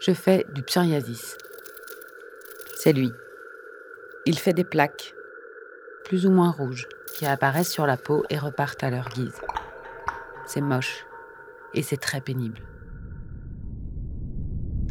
Je 0.00 0.12
fais 0.12 0.46
du 0.54 0.62
psoriasis. 0.62 1.36
C'est 2.74 2.94
lui. 2.94 3.12
Il 4.24 4.38
fait 4.38 4.54
des 4.54 4.64
plaques, 4.64 5.12
plus 6.06 6.24
ou 6.24 6.30
moins 6.30 6.50
rouges, 6.50 6.88
qui 7.14 7.26
apparaissent 7.26 7.70
sur 7.70 7.86
la 7.86 7.98
peau 7.98 8.24
et 8.30 8.38
repartent 8.38 8.82
à 8.82 8.88
leur 8.88 9.10
guise. 9.10 9.38
C'est 10.46 10.62
moche 10.62 11.04
et 11.74 11.82
c'est 11.82 11.98
très 11.98 12.22
pénible. 12.22 12.62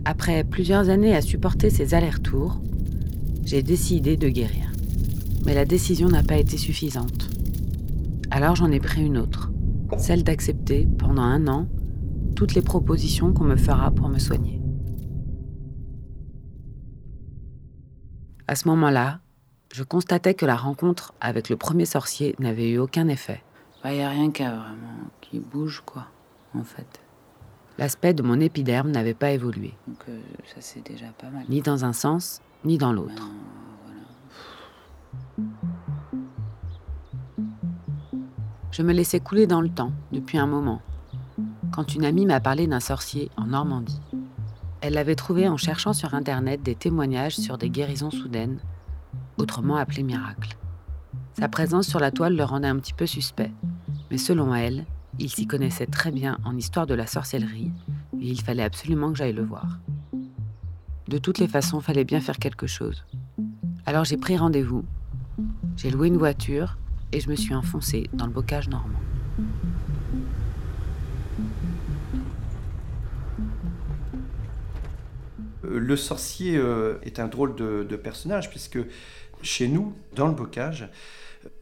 Après 0.05 0.43
plusieurs 0.43 0.89
années 0.89 1.15
à 1.15 1.21
supporter 1.21 1.71
ces 1.71 1.95
allers-retours, 1.95 2.61
j'ai 3.43 3.63
décidé 3.63 4.15
de 4.15 4.29
guérir. 4.29 4.71
Mais 5.43 5.55
la 5.55 5.65
décision 5.65 6.07
n'a 6.07 6.21
pas 6.21 6.37
été 6.37 6.55
suffisante. 6.55 7.29
Alors 8.29 8.55
j'en 8.55 8.71
ai 8.71 8.79
pris 8.79 9.03
une 9.03 9.17
autre, 9.17 9.49
celle 9.97 10.23
d'accepter 10.23 10.87
pendant 10.99 11.23
un 11.23 11.47
an 11.47 11.67
toutes 12.35 12.53
les 12.53 12.61
propositions 12.61 13.33
qu'on 13.33 13.45
me 13.45 13.57
fera 13.57 13.89
pour 13.89 14.07
me 14.07 14.19
soigner. 14.19 14.59
À 18.49 18.55
ce 18.55 18.67
moment-là, 18.69 19.19
je 19.71 19.83
constatais 19.83 20.33
que 20.33 20.43
la 20.43 20.55
rencontre 20.55 21.13
avec 21.21 21.49
le 21.49 21.55
premier 21.55 21.85
sorcier 21.85 22.35
n'avait 22.39 22.71
eu 22.71 22.79
aucun 22.79 23.07
effet. 23.07 23.43
Il 23.43 23.83
bah, 23.83 23.93
n'y 23.93 24.01
a 24.01 24.09
rien 24.09 24.31
qu'à 24.31 24.49
vraiment 24.49 25.11
qui 25.21 25.39
bouge, 25.39 25.83
quoi, 25.85 26.07
en 26.55 26.63
fait. 26.63 26.99
L'aspect 27.77 28.15
de 28.15 28.23
mon 28.23 28.39
épiderme 28.39 28.89
n'avait 28.89 29.13
pas 29.13 29.29
évolué. 29.29 29.75
Donc 29.85 30.03
euh, 30.09 30.19
ça 30.47 30.61
c'est 30.61 30.83
déjà 30.83 31.05
pas 31.15 31.29
mal. 31.29 31.45
Ni 31.47 31.61
dans 31.61 31.85
un 31.85 31.93
sens, 31.93 32.41
ni 32.65 32.79
dans 32.79 32.91
l'autre. 32.91 33.29
Ben, 35.37 35.45
Je 38.71 38.81
me 38.81 38.93
laissais 38.93 39.19
couler 39.19 39.45
dans 39.45 39.61
le 39.61 39.69
temps 39.69 39.91
depuis 40.11 40.39
un 40.39 40.47
moment, 40.47 40.81
quand 41.71 41.93
une 41.93 42.03
amie 42.03 42.25
m'a 42.25 42.39
parlé 42.39 42.65
d'un 42.65 42.79
sorcier 42.79 43.29
en 43.37 43.45
Normandie. 43.45 44.01
Elle 44.81 44.93
l'avait 44.93 45.15
trouvé 45.15 45.47
en 45.47 45.57
cherchant 45.57 45.93
sur 45.93 46.13
Internet 46.13 46.63
des 46.63 46.75
témoignages 46.75 47.35
sur 47.35 47.57
des 47.57 47.69
guérisons 47.69 48.11
soudaines, 48.11 48.59
autrement 49.37 49.75
appelées 49.75 50.03
miracles. 50.03 50.55
Sa 51.33 51.49
présence 51.49 51.87
sur 51.87 51.99
la 51.99 52.11
toile 52.11 52.35
le 52.35 52.43
rendait 52.43 52.67
un 52.67 52.77
petit 52.77 52.93
peu 52.93 53.05
suspect, 53.05 53.51
mais 54.09 54.17
selon 54.17 54.55
elle, 54.55 54.85
il 55.19 55.29
s'y 55.29 55.47
connaissait 55.47 55.85
très 55.85 56.11
bien 56.11 56.37
en 56.45 56.55
histoire 56.55 56.87
de 56.87 56.93
la 56.93 57.07
sorcellerie 57.07 57.71
et 58.21 58.27
il 58.27 58.41
fallait 58.41 58.63
absolument 58.63 59.11
que 59.11 59.17
j'aille 59.17 59.33
le 59.33 59.43
voir. 59.43 59.79
De 61.07 61.17
toutes 61.17 61.39
les 61.39 61.47
façons, 61.47 61.81
fallait 61.81 62.05
bien 62.05 62.21
faire 62.21 62.37
quelque 62.37 62.67
chose. 62.67 63.03
Alors 63.85 64.05
j'ai 64.05 64.17
pris 64.17 64.37
rendez-vous, 64.37 64.85
j'ai 65.75 65.91
loué 65.91 66.07
une 66.07 66.17
voiture 66.17 66.77
et 67.11 67.19
je 67.19 67.29
me 67.29 67.35
suis 67.35 67.55
enfoncé 67.55 68.09
dans 68.13 68.27
le 68.27 68.31
bocage 68.31 68.69
normand. 68.69 68.99
Le 75.63 75.95
sorcier 75.95 76.57
euh, 76.57 76.95
est 77.03 77.19
un 77.19 77.27
drôle 77.27 77.55
de, 77.55 77.95
personnage 77.95 78.49
puisque 78.49 78.79
chez 79.41 79.67
nous, 79.67 79.93
dans 80.15 80.27
le 80.27 80.33
bocage, 80.33 80.89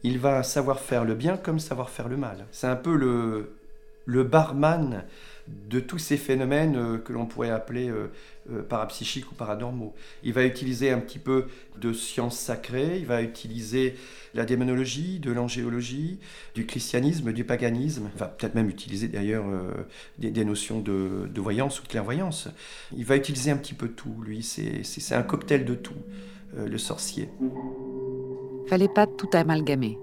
il 0.02 0.18
va 0.18 0.42
savoir 0.42 0.80
faire 0.80 1.04
le 1.04 1.14
bien 1.14 1.36
comme 1.36 1.58
savoir 1.58 1.90
faire 1.90 2.08
le 2.08 2.16
mal. 2.16 2.46
C'est 2.50 2.66
un 2.66 2.76
peu 2.76 2.94
le 4.06 4.24
barman 4.24 5.04
de 5.68 5.80
tous 5.80 5.98
ces 5.98 6.16
phénomènes 6.16 6.76
euh, 6.76 6.98
que 6.98 7.12
l'on 7.12 7.26
pourrait 7.26 7.50
appeler 7.50 7.88
euh, 7.88 8.10
euh, 8.50 8.62
parapsychiques 8.62 9.30
ou 9.30 9.34
paranormaux. 9.34 9.94
Il 10.22 10.32
va 10.32 10.44
utiliser 10.44 10.90
un 10.90 10.98
petit 10.98 11.18
peu 11.18 11.46
de 11.78 11.92
sciences 11.92 12.38
sacrées, 12.38 12.98
il 12.98 13.06
va 13.06 13.22
utiliser 13.22 13.94
la 14.34 14.44
démonologie, 14.44 15.18
de 15.18 15.30
l'angéologie, 15.30 16.18
du 16.54 16.66
christianisme, 16.66 17.32
du 17.32 17.44
paganisme, 17.44 18.10
il 18.14 18.18
va 18.18 18.26
peut-être 18.26 18.54
même 18.54 18.68
utiliser 18.68 19.08
d'ailleurs 19.08 19.44
des, 20.18 20.44
notions 20.44 20.80
de, 20.80 21.28
de, 21.32 21.40
voyance 21.40 21.80
ou 21.80 21.82
de 21.82 21.88
clairvoyance. 21.88 22.48
Il 22.96 23.04
va 23.04 23.16
utiliser 23.16 23.50
un 23.50 23.56
petit 23.56 23.74
peu 23.74 23.88
tout, 23.88 24.14
lui, 24.22 24.42
c'est 24.42 25.14
un 25.14 25.22
cocktail 25.22 25.64
de 25.64 25.74
tout, 25.74 25.94
le 26.56 26.78
sorcier. 26.78 27.30
Fallait 28.68 28.88
pas 28.88 29.06
tout 29.06 29.30
amalgamer. 29.32 29.98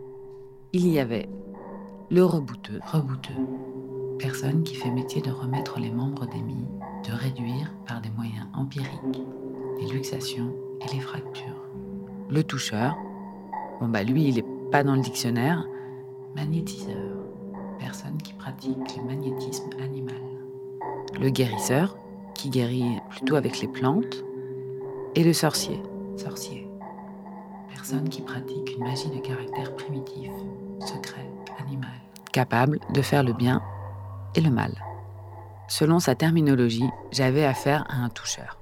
Il 0.73 0.87
y 0.87 0.99
avait 0.99 1.29
le 2.09 2.23
rebouteux, 2.23 2.79
rebouteux, 2.91 3.33
personne 4.17 4.63
qui 4.63 4.75
fait 4.75 4.91
métier 4.91 5.21
de 5.21 5.31
remettre 5.31 5.79
les 5.79 5.91
membres 5.91 6.25
d'émis, 6.27 6.65
de 7.07 7.13
réduire 7.13 7.73
par 7.87 8.01
des 8.01 8.09
moyens 8.09 8.47
empiriques 8.53 9.23
les 9.79 9.87
luxations 9.87 10.53
et 10.81 10.93
les 10.93 11.01
fractures. 11.01 11.63
Le 12.29 12.43
toucheur, 12.43 12.97
bon 13.79 13.87
bah 13.87 14.03
lui 14.03 14.25
il 14.25 14.39
est 14.39 14.45
pas 14.71 14.83
dans 14.83 14.95
le 14.95 15.01
dictionnaire, 15.01 15.67
magnétiseur, 16.35 16.95
personne 17.79 18.17
qui 18.17 18.33
pratique 18.33 18.97
le 18.97 19.03
magnétisme 19.03 19.69
animal. 19.83 20.15
Le 21.19 21.29
guérisseur, 21.29 21.97
qui 22.33 22.49
guérit 22.49 22.99
plutôt 23.09 23.35
avec 23.35 23.59
les 23.59 23.67
plantes, 23.67 24.23
et 25.15 25.23
le 25.23 25.33
sorcier, 25.33 25.81
sorcier, 26.17 26.67
personne 27.73 28.09
qui 28.09 28.21
pratique 28.21 28.75
une 28.77 28.83
magie 28.83 29.09
de 29.09 29.19
caractère 29.19 29.73
primitif, 29.75 30.31
secret, 30.79 31.29
animal, 31.59 31.89
capable 32.33 32.79
de 32.93 33.01
faire 33.01 33.23
le 33.23 33.31
bien 33.31 33.61
et 34.35 34.41
le 34.41 34.51
mal. 34.51 34.73
Selon 35.67 35.99
sa 35.99 36.15
terminologie, 36.15 36.89
j'avais 37.11 37.43
affaire 37.43 37.85
à 37.89 37.95
un 37.95 38.09
toucheur. 38.09 38.59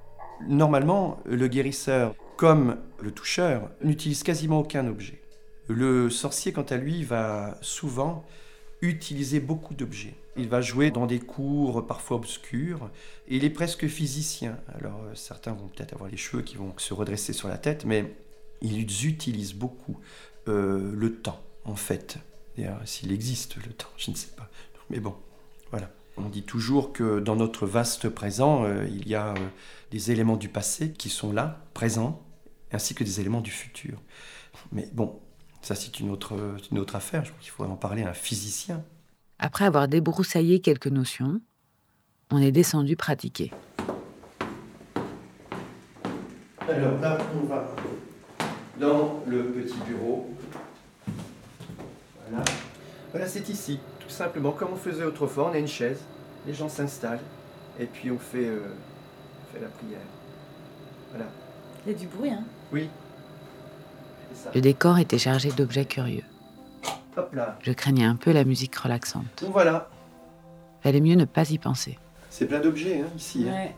Normalement, 0.47 1.19
le 1.25 1.47
guérisseur, 1.47 2.15
comme 2.37 2.77
le 3.01 3.11
toucheur, 3.11 3.69
n'utilise 3.83 4.23
quasiment 4.23 4.59
aucun 4.59 4.87
objet. 4.87 5.21
Le 5.67 6.09
sorcier, 6.09 6.53
quant 6.53 6.63
à 6.63 6.77
lui, 6.77 7.03
va 7.03 7.57
souvent 7.61 8.25
utiliser 8.81 9.39
beaucoup 9.39 9.73
d'objets. 9.73 10.15
Il 10.35 10.49
va 10.49 10.61
jouer 10.61 10.91
dans 10.91 11.05
des 11.05 11.19
cours 11.19 11.85
parfois 11.85 12.17
obscurs. 12.17 12.89
Et 13.27 13.37
il 13.37 13.45
est 13.45 13.49
presque 13.49 13.87
physicien. 13.87 14.57
Alors 14.75 15.01
euh, 15.03 15.15
certains 15.15 15.53
vont 15.53 15.67
peut-être 15.67 15.93
avoir 15.93 16.09
les 16.09 16.17
cheveux 16.17 16.41
qui 16.41 16.55
vont 16.57 16.73
se 16.77 16.93
redresser 16.93 17.33
sur 17.33 17.47
la 17.47 17.57
tête, 17.57 17.85
mais 17.85 18.13
ils 18.61 19.07
utilisent 19.07 19.53
beaucoup 19.53 19.97
euh, 20.47 20.91
le 20.93 21.15
temps, 21.15 21.41
en 21.65 21.75
fait. 21.75 22.17
S'il 22.85 23.11
existe 23.11 23.55
le 23.55 23.73
temps, 23.73 23.89
je 23.97 24.11
ne 24.11 24.15
sais 24.15 24.31
pas. 24.37 24.47
Mais 24.89 24.99
bon, 24.99 25.15
voilà. 25.73 25.89
On 26.17 26.29
dit 26.29 26.43
toujours 26.43 26.93
que 26.93 27.19
dans 27.19 27.35
notre 27.35 27.65
vaste 27.65 28.07
présent, 28.07 28.63
euh, 28.63 28.85
il 28.87 29.07
y 29.07 29.15
a 29.15 29.29
euh, 29.29 29.35
des 29.89 30.11
éléments 30.11 30.37
du 30.37 30.47
passé 30.47 30.93
qui 30.93 31.09
sont 31.09 31.33
là, 31.33 31.65
présents, 31.73 32.21
ainsi 32.71 32.93
que 32.93 33.03
des 33.03 33.19
éléments 33.19 33.41
du 33.41 33.49
futur. 33.49 33.99
Mais 34.71 34.87
bon, 34.93 35.19
ça 35.63 35.73
c'est 35.73 35.99
une 35.99 36.11
autre, 36.11 36.35
une 36.71 36.77
autre 36.77 36.95
affaire. 36.95 37.25
Je 37.25 37.31
crois 37.31 37.41
qu'il 37.41 37.49
faudrait 37.49 37.71
en 37.71 37.75
parler 37.75 38.03
à 38.03 38.11
un 38.11 38.13
physicien. 38.13 38.83
Après 39.39 39.65
avoir 39.65 39.87
débroussaillé 39.87 40.59
quelques 40.59 40.85
notions, 40.87 41.41
on 42.29 42.37
est 42.37 42.51
descendu 42.51 42.95
pratiquer. 42.95 43.51
Alors 46.69 47.01
là, 47.01 47.17
on 47.41 47.47
va 47.47 47.65
dans 48.79 49.23
le 49.25 49.45
petit 49.45 49.77
bureau. 49.87 50.29
Voilà. 53.13 53.27
C'est 53.27 53.47
ici 53.47 53.79
simplement 54.13 54.51
comme 54.51 54.73
on 54.73 54.77
faisait 54.77 55.03
autrefois, 55.03 55.49
on 55.49 55.53
a 55.53 55.57
une 55.57 55.67
chaise, 55.67 55.99
les 56.45 56.53
gens 56.53 56.69
s'installent 56.69 57.19
et 57.79 57.85
puis 57.85 58.11
on 58.11 58.19
fait, 58.19 58.45
euh, 58.45 58.61
fait 59.51 59.59
la 59.59 59.67
prière. 59.67 59.99
Voilà. 61.09 61.25
Il 61.85 61.91
y 61.91 61.95
a 61.95 61.97
du 61.97 62.07
bruit, 62.07 62.29
hein? 62.29 62.43
Oui. 62.71 62.89
Le 64.53 64.61
décor 64.61 64.99
était 64.99 65.17
chargé 65.17 65.51
d'objets 65.51 65.85
curieux. 65.85 66.23
Hop 67.17 67.33
là. 67.33 67.57
Je 67.61 67.71
craignais 67.71 68.05
un 68.05 68.15
peu 68.15 68.31
la 68.31 68.43
musique 68.43 68.75
relaxante. 68.75 69.25
Donc 69.41 69.51
voilà. 69.51 69.89
Fallait 70.81 71.01
mieux 71.01 71.15
ne 71.15 71.25
pas 71.25 71.49
y 71.51 71.57
penser. 71.57 71.99
C'est 72.29 72.47
plein 72.47 72.59
d'objets 72.59 73.01
hein, 73.01 73.11
ici. 73.15 73.45
Hein. 73.47 73.53
Ouais. 73.53 73.75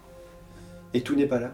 Et 0.93 1.01
tout 1.01 1.15
n'est 1.15 1.27
pas 1.27 1.39
là. 1.39 1.51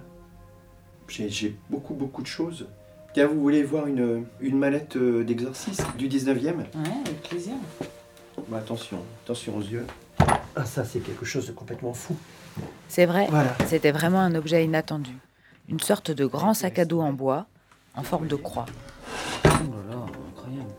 J'ai 1.07 1.57
beaucoup, 1.69 1.93
beaucoup 1.93 2.21
de 2.21 2.27
choses. 2.27 2.67
Tiens, 3.13 3.27
vous 3.27 3.41
voulez 3.41 3.63
voir 3.63 3.87
une, 3.87 4.25
une 4.39 4.57
mallette 4.57 4.95
euh, 4.95 5.23
d'exorcisme 5.23 5.85
du 5.97 6.07
19e 6.07 6.57
Ouais, 6.57 6.65
avec 7.05 7.21
plaisir 7.23 7.53
attention, 8.57 8.97
attention 9.23 9.57
aux 9.57 9.61
yeux. 9.61 9.85
Ah, 10.55 10.65
ça, 10.65 10.83
c'est 10.83 10.99
quelque 10.99 11.25
chose 11.25 11.47
de 11.47 11.51
complètement 11.51 11.93
fou. 11.93 12.15
C'est 12.87 13.05
vrai, 13.05 13.27
voilà. 13.29 13.55
c'était 13.67 13.91
vraiment 13.91 14.19
un 14.19 14.35
objet 14.35 14.63
inattendu. 14.65 15.11
Une 15.69 15.79
sorte 15.79 16.11
de 16.11 16.25
grand 16.25 16.53
sac 16.53 16.79
à 16.79 16.85
dos 16.85 16.99
en 16.99 17.13
bois, 17.13 17.45
en 17.95 18.03
forme 18.03 18.27
de 18.27 18.35
croix. 18.35 18.65
Oh 19.45 19.49
là 19.49 19.95
là, 19.95 20.05
incroyable. 20.29 20.69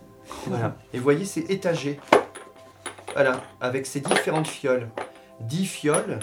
Voilà. 0.46 0.76
Et 0.92 0.98
vous 0.98 1.02
voyez, 1.04 1.24
c'est 1.24 1.50
étagé. 1.50 1.98
Voilà, 3.14 3.42
avec 3.60 3.86
ces 3.86 4.00
différentes 4.00 4.48
fioles. 4.48 4.88
Dix 5.40 5.66
fioles. 5.66 6.20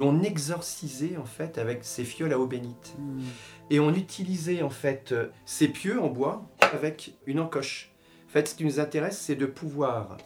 On 0.00 0.22
exorcisait 0.22 1.16
en 1.16 1.24
fait 1.24 1.58
avec 1.58 1.84
ces 1.84 2.04
fioles 2.04 2.32
à 2.32 2.38
eau 2.38 2.46
bénite. 2.46 2.94
Hmm. 2.98 3.20
Et 3.70 3.80
on 3.80 3.94
utilisait 3.94 4.62
en 4.62 4.70
fait 4.70 5.14
ces 5.44 5.68
pieux 5.68 6.00
en 6.00 6.08
bois 6.08 6.48
avec 6.72 7.14
une 7.26 7.40
encoche. 7.40 7.92
En 8.28 8.32
fait, 8.32 8.48
ce 8.48 8.54
qui 8.54 8.64
nous 8.64 8.80
intéresse, 8.80 9.18
c'est 9.18 9.34
de 9.34 9.46
pouvoir 9.46 10.16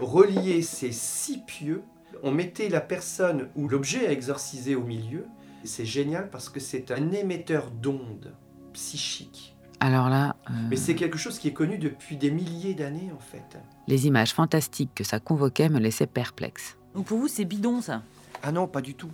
relier 0.00 0.62
ces 0.62 0.92
six 0.92 1.38
pieux. 1.46 1.82
On 2.22 2.30
mettait 2.30 2.68
la 2.68 2.80
personne 2.80 3.48
ou 3.56 3.68
l'objet 3.68 4.06
à 4.06 4.12
exorciser 4.12 4.74
au 4.74 4.82
milieu. 4.82 5.26
C'est 5.64 5.84
génial 5.84 6.30
parce 6.30 6.48
que 6.48 6.60
c'est 6.60 6.90
un 6.90 7.10
émetteur 7.12 7.70
d'ondes 7.70 8.34
psychiques. 8.72 9.56
Alors 9.80 10.08
là. 10.08 10.36
Euh, 10.48 10.52
Mais 10.70 10.76
c'est 10.76 10.94
quelque 10.94 11.18
chose 11.18 11.38
qui 11.38 11.48
est 11.48 11.52
connu 11.52 11.78
depuis 11.78 12.16
des 12.16 12.30
milliers 12.30 12.74
d'années 12.74 13.10
en 13.14 13.18
fait. 13.18 13.58
Les 13.88 14.06
images 14.06 14.32
fantastiques 14.32 14.94
que 14.94 15.04
ça 15.04 15.18
convoquait 15.18 15.68
me 15.68 15.78
laissaient 15.78 16.06
perplexe. 16.06 16.76
Donc 16.94 17.06
pour 17.06 17.18
vous, 17.18 17.28
c'est 17.28 17.44
bidon 17.44 17.80
ça? 17.80 18.02
Ah 18.48 18.52
non, 18.52 18.68
pas 18.68 18.80
du 18.80 18.94
tout. 18.94 19.10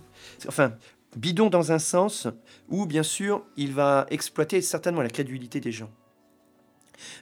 Enfin, 0.47 0.77
Bidon 1.17 1.49
dans 1.49 1.71
un 1.71 1.79
sens 1.79 2.27
où, 2.69 2.85
bien 2.85 3.01
sûr, 3.01 3.43
il 3.57 3.73
va 3.73 4.05
exploiter 4.11 4.61
certainement 4.61 5.01
la 5.01 5.09
crédulité 5.09 5.59
des 5.59 5.71
gens. 5.71 5.89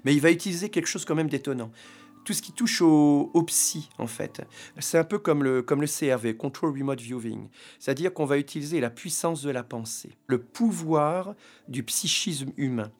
Mais 0.04 0.14
il 0.14 0.20
va 0.20 0.30
utiliser 0.30 0.68
quelque 0.68 0.88
chose 0.88 1.06
quand 1.06 1.16
même 1.16 1.30
d'étonnant. 1.30 1.72
Tout 2.26 2.34
ce 2.34 2.42
qui 2.42 2.52
touche 2.52 2.82
au, 2.82 3.44
psy, 3.48 3.90
en 3.98 4.08
fait, 4.08 4.42
c'est 4.80 4.98
un 4.98 5.06
peu 5.06 5.20
comme 5.20 5.42
le, 5.42 5.62
comme 5.62 5.80
le 5.80 5.88
CRV, 5.88 6.36
Control 6.36 6.78
Remote 6.78 7.00
Viewing. 7.00 7.48
C'est-à-dire 7.80 8.14
qu'on 8.14 8.26
va 8.26 8.38
utiliser 8.38 8.82
la 8.82 8.90
puissance 8.90 9.42
de 9.42 9.50
la 9.50 9.64
pensée, 9.64 10.12
le 10.28 10.42
pouvoir 10.42 11.34
du 11.70 11.82
psychisme 11.84 12.52
humain. 12.58 12.92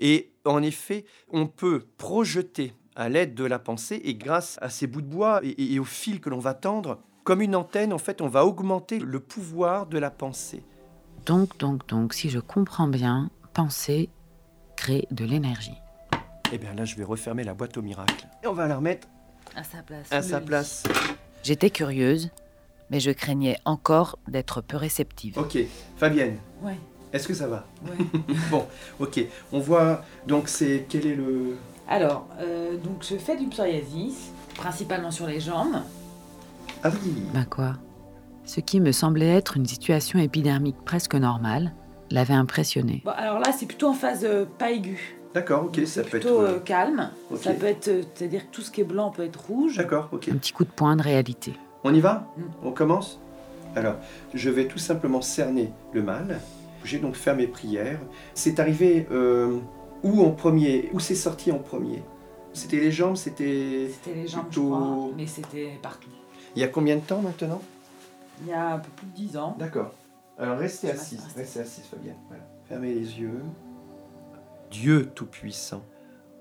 Et 0.00 0.32
en 0.44 0.62
effet, 0.62 1.06
on 1.30 1.46
peut 1.46 1.86
projeter 1.96 2.74
à 2.94 3.08
l'aide 3.08 3.34
de 3.34 3.44
la 3.44 3.58
pensée 3.58 4.02
et 4.04 4.14
grâce 4.16 4.58
à 4.60 4.68
ces 4.68 4.86
bouts 4.86 5.00
de 5.00 5.06
bois 5.06 5.40
et, 5.42 5.72
et 5.72 5.78
au 5.78 5.84
fil 5.84 6.20
que 6.20 6.28
l'on 6.28 6.40
va 6.40 6.52
tendre, 6.52 7.00
comme 7.30 7.42
une 7.42 7.54
antenne, 7.54 7.92
en 7.92 7.98
fait, 7.98 8.22
on 8.22 8.26
va 8.26 8.44
augmenter 8.44 8.98
le 8.98 9.20
pouvoir 9.20 9.86
de 9.86 9.98
la 10.00 10.10
pensée. 10.10 10.64
Donc, 11.26 11.56
donc, 11.58 11.86
donc, 11.86 12.12
si 12.12 12.28
je 12.28 12.40
comprends 12.40 12.88
bien, 12.88 13.30
penser 13.54 14.10
crée 14.74 15.06
de 15.12 15.24
l'énergie. 15.24 15.78
Eh 16.52 16.58
bien 16.58 16.74
là, 16.74 16.84
je 16.84 16.96
vais 16.96 17.04
refermer 17.04 17.44
la 17.44 17.54
boîte 17.54 17.76
au 17.76 17.82
miracle. 17.82 18.26
Et 18.42 18.48
on 18.48 18.52
va 18.52 18.66
la 18.66 18.74
remettre 18.74 19.06
à 19.54 19.62
sa 19.62 19.80
place. 19.84 20.08
À 20.10 20.22
sa 20.22 20.40
place. 20.40 20.82
J'étais 21.44 21.70
curieuse, 21.70 22.30
mais 22.90 22.98
je 22.98 23.12
craignais 23.12 23.58
encore 23.64 24.18
d'être 24.26 24.60
peu 24.60 24.76
réceptive. 24.76 25.38
Ok, 25.38 25.56
Fabienne. 25.98 26.36
Ouais. 26.62 26.80
Est-ce 27.12 27.28
que 27.28 27.34
ça 27.34 27.46
va? 27.46 27.64
Ouais. 27.84 28.20
bon, 28.50 28.66
ok. 28.98 29.20
On 29.52 29.60
voit, 29.60 30.04
donc 30.26 30.48
c'est, 30.48 30.84
quel 30.88 31.06
est 31.06 31.14
le... 31.14 31.56
Alors, 31.86 32.26
euh, 32.40 32.76
donc 32.76 33.04
je 33.08 33.14
fais 33.14 33.36
du 33.36 33.46
psoriasis, 33.46 34.32
principalement 34.56 35.12
sur 35.12 35.28
les 35.28 35.38
jambes. 35.38 35.80
Ah 36.82 36.90
oui 37.04 37.12
Ben 37.34 37.44
quoi 37.44 37.74
Ce 38.44 38.60
qui 38.60 38.80
me 38.80 38.92
semblait 38.92 39.28
être 39.28 39.56
une 39.56 39.66
situation 39.66 40.18
épidermique 40.18 40.76
presque 40.84 41.14
normale 41.14 41.74
l'avait 42.10 42.34
impressionné. 42.34 43.02
Bon, 43.04 43.12
alors 43.12 43.38
là, 43.38 43.52
c'est 43.56 43.66
plutôt 43.66 43.88
en 43.88 43.92
phase 43.94 44.24
euh, 44.24 44.44
pas 44.58 44.72
aiguë. 44.72 45.16
D'accord, 45.34 45.66
ok, 45.66 45.80
ça 45.86 46.00
peut 46.02 46.16
être... 46.16 46.22
plutôt 46.24 46.40
euh, 46.40 46.56
euh, 46.56 46.58
calme. 46.60 47.10
ok. 47.30 47.38
Ça 47.38 47.52
peut 47.54 47.66
être, 47.66 47.86
euh, 47.88 48.02
c'est-à-dire 48.14 48.50
que 48.50 48.52
tout 48.54 48.62
ce 48.62 48.70
qui 48.72 48.80
est 48.80 48.84
blanc 48.84 49.10
peut 49.10 49.22
être 49.24 49.40
rouge. 49.46 49.76
D'accord, 49.76 50.08
ok. 50.10 50.28
Un 50.28 50.36
petit 50.36 50.52
coup 50.52 50.64
de 50.64 50.70
poing 50.70 50.96
de 50.96 51.02
réalité. 51.02 51.52
On 51.84 51.94
y 51.94 52.00
va 52.00 52.26
Mm. 52.36 52.42
On 52.64 52.72
commence 52.72 53.20
Alors, 53.76 53.94
je 54.34 54.50
vais 54.50 54.66
tout 54.66 54.78
simplement 54.78 55.20
cerner 55.22 55.70
le 55.92 56.02
mal. 56.02 56.40
J'ai 56.82 56.98
donc 56.98 57.14
fait 57.14 57.34
mes 57.34 57.46
prières. 57.46 58.00
C'est 58.34 58.58
arrivé 58.58 59.06
euh, 59.12 59.58
où 60.02 60.22
en 60.24 60.30
premier 60.30 60.88
Où 60.94 60.98
c'est 60.98 61.14
sorti 61.14 61.52
en 61.52 61.58
premier? 61.58 62.02
C'était 62.52 62.80
les 62.80 62.90
jambes 62.90 63.14
C'était... 63.16 63.88
C'était 63.92 64.16
les 64.16 64.26
jambes, 64.26 64.46
Plutôt- 64.46 64.62
je 64.62 64.80
crois, 64.80 65.10
mais 65.16 65.26
c'était 65.28 65.78
partout. 65.80 66.08
Il 66.56 66.60
y 66.60 66.64
a 66.64 66.68
combien 66.68 66.96
de 66.96 67.00
temps 67.02 67.22
maintenant 67.22 67.62
Il 68.42 68.48
y 68.48 68.52
a 68.52 68.74
un 68.74 68.78
peu 68.78 68.88
plus 68.96 69.06
de 69.06 69.12
10 69.12 69.36
ans. 69.36 69.56
D'accord. 69.58 69.92
Alors 70.38 70.58
restez 70.58 70.88
Je 70.88 70.92
vais 70.92 70.98
assise, 70.98 71.20
rester. 71.24 71.40
restez 71.40 71.60
assise 71.60 71.84
Fabienne. 71.84 72.16
Voilà. 72.28 72.42
Fermez 72.68 72.94
les 72.94 73.20
yeux. 73.20 73.42
Dieu 74.70 75.10
Tout-Puissant, 75.14 75.82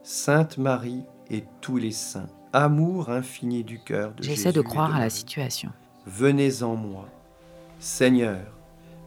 Sainte 0.04 0.58
Marie 0.58 1.04
et 1.30 1.44
tous 1.62 1.78
les 1.78 1.92
saints, 1.92 2.30
amour 2.54 3.10
infini 3.10 3.64
du 3.64 3.80
cœur 3.80 4.14
de 4.14 4.24
J'essaie 4.24 4.52
de 4.54 4.62
croire 4.62 4.96
à 4.96 5.00
la 5.00 5.10
situation. 5.10 5.72
Venez 6.06 6.64
en 6.64 6.76
moi, 6.76 7.08
Seigneur, 7.80 8.46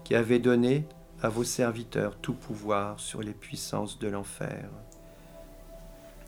qui 0.05 0.15
avez 0.15 0.39
donné 0.41 0.87
à 1.23 1.29
vos 1.29 1.45
serviteurs 1.45 2.17
tout 2.17 2.35
pouvoir 2.35 2.99
sur 2.99 3.23
les 3.23 3.33
puissances 3.33 3.99
de 3.99 4.09
l'enfer. 4.09 4.69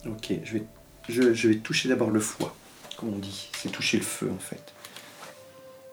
Ok, 0.07 0.33
je 0.43 0.53
vais, 0.53 0.65
je, 1.09 1.33
je 1.33 1.49
vais 1.49 1.57
toucher 1.57 1.89
d'abord 1.89 2.11
le 2.11 2.19
foie, 2.21 2.55
comme 2.95 3.13
on 3.13 3.17
dit. 3.17 3.49
C'est 3.55 3.71
toucher 3.71 3.97
le 3.97 4.03
feu, 4.03 4.31
en 4.33 4.39
fait. 4.39 4.73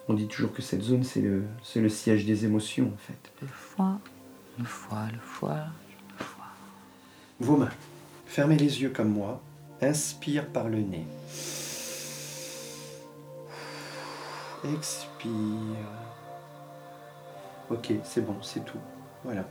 On 0.09 0.15
dit 0.15 0.27
toujours 0.27 0.53
que 0.53 0.63
cette 0.63 0.83
zone, 0.83 1.05
c'est 1.05 1.21
le, 1.21 1.45
c'est 1.63 1.81
le 1.81 1.89
siège 1.89 2.27
des 2.27 2.45
émotions, 2.45 2.93
en 2.93 2.99
fait. 2.99 3.33
Le 3.41 3.49
foie, 3.49 3.99
le 4.59 4.65
foie, 4.65 5.07
le 5.13 5.21
foie, 5.21 5.67
le 6.19 6.25
foie. 6.25 6.47
Vos 7.41 7.57
mains. 7.57 7.71
Fermez 8.27 8.57
les 8.57 8.83
yeux 8.83 8.91
comme 8.91 9.11
moi. 9.11 9.41
Inspire 9.81 10.47
par 10.47 10.69
le 10.69 10.79
nez. 10.79 11.07
Expire. 14.65 15.31
Ok, 17.71 17.93
c'est 18.05 18.25
bon, 18.25 18.37
c'est 18.43 18.65
tout. 18.65 18.79
Voilà. 19.25 19.45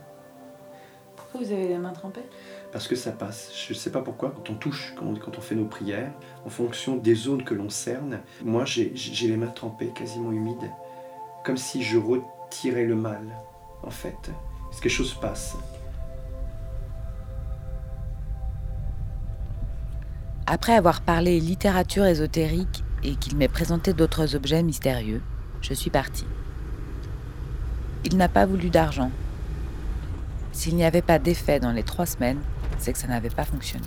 Pourquoi 1.32 1.48
vous 1.48 1.54
avez 1.54 1.68
les 1.68 1.78
mains 1.78 1.94
trempées 1.94 2.26
Parce 2.72 2.86
que 2.86 2.94
ça 2.94 3.10
passe. 3.10 3.50
Je 3.66 3.72
ne 3.72 3.78
sais 3.78 3.90
pas 3.90 4.02
pourquoi, 4.02 4.34
quand 4.36 4.50
on 4.50 4.54
touche, 4.54 4.92
quand 4.98 5.06
on, 5.06 5.14
quand 5.14 5.38
on 5.38 5.40
fait 5.40 5.54
nos 5.54 5.64
prières, 5.64 6.12
en 6.44 6.50
fonction 6.50 6.96
des 6.96 7.14
zones 7.14 7.42
que 7.42 7.54
l'on 7.54 7.70
cerne, 7.70 8.20
moi 8.44 8.66
j'ai 8.66 8.92
j'ai 8.94 9.28
les 9.28 9.38
mains 9.38 9.46
trempées, 9.46 9.92
quasiment 9.94 10.30
humides, 10.30 10.70
comme 11.42 11.56
si 11.56 11.82
je 11.82 11.96
retirais 11.96 12.84
le 12.84 12.96
mal, 12.96 13.22
en 13.82 13.90
fait. 13.90 14.30
Parce 14.64 14.76
que 14.76 14.82
quelque 14.82 14.92
chose 14.92 15.14
passe. 15.14 15.56
Après 20.46 20.74
avoir 20.74 21.00
parlé 21.00 21.40
littérature 21.40 22.04
ésotérique 22.04 22.84
et 23.02 23.14
qu'il 23.16 23.38
m'ait 23.38 23.48
présenté 23.48 23.94
d'autres 23.94 24.36
objets 24.36 24.62
mystérieux, 24.62 25.22
je 25.62 25.72
suis 25.72 25.88
partie. 25.88 26.26
Il 28.04 28.18
n'a 28.18 28.28
pas 28.28 28.44
voulu 28.44 28.68
d'argent. 28.68 29.10
S'il 30.52 30.76
n'y 30.76 30.84
avait 30.84 31.02
pas 31.02 31.18
d'effet 31.18 31.58
dans 31.60 31.72
les 31.72 31.82
trois 31.82 32.06
semaines, 32.06 32.40
c'est 32.78 32.92
que 32.92 32.98
ça 32.98 33.08
n'avait 33.08 33.30
pas 33.30 33.44
fonctionné. 33.44 33.86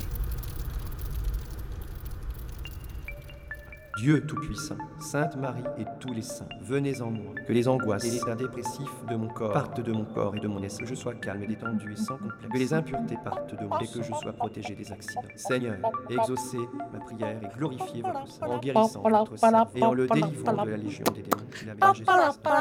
Dieu 3.98 4.26
Tout-Puissant, 4.28 4.76
Sainte 5.00 5.38
Marie 5.38 5.64
et 5.80 5.86
tous 6.02 6.14
les 6.14 6.22
saints, 6.22 6.50
venez 6.62 7.02
en 7.02 7.12
moi, 7.12 7.34
que 7.48 7.54
les 7.54 7.66
angoisses 7.68 8.04
et 8.04 8.12
les 8.12 8.18
états 8.18 8.36
dépressifs 8.36 9.06
de 9.10 9.16
mon 9.16 9.30
corps 9.30 9.54
partent 9.54 9.80
de 9.80 9.92
mon 9.94 10.04
corps 10.04 10.36
et 10.36 10.40
de 10.42 10.48
mon 10.48 10.62
esprit, 10.62 10.84
que 10.84 10.90
je 10.90 10.96
sois 10.96 11.14
calme 11.14 11.44
et 11.44 11.48
détendu 11.48 11.94
et 11.94 11.96
sans 11.96 12.18
complexe, 12.18 12.52
que 12.52 12.58
les 12.58 12.74
impuretés 12.74 13.18
partent 13.24 13.58
de 13.58 13.66
moi 13.66 13.80
et 13.82 13.88
que 13.88 14.04
je 14.04 14.14
sois 14.14 14.34
protégé 14.34 14.76
des 14.76 14.92
accidents. 14.92 15.22
Seigneur, 15.38 15.78
exaucez 16.10 16.60
ma 16.92 17.00
prière 17.00 17.40
et 17.42 17.58
glorifiez 17.58 18.02
votre 18.02 18.28
sang 18.28 18.46
en 18.48 18.60
guérissant 18.60 19.02
votre 19.02 19.38
sang 19.38 19.68
et 19.74 19.84
en 19.84 19.94
le 19.94 20.08
délivrant 20.08 20.66
de 20.66 20.72
la 20.72 20.78
légion 20.78 21.06
des 21.14 21.22
démons. 21.22 21.46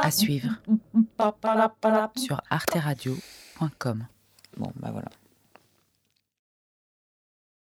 À 0.03 0.11
suivre 0.13 0.51
sur 2.17 2.41
arteradio.com. 2.49 3.44
Bon, 4.57 4.73
bah 4.77 4.91
voilà. 4.93 5.09